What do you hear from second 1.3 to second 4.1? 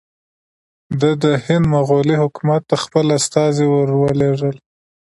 هند مغولي حکومت ته خپل استازي ور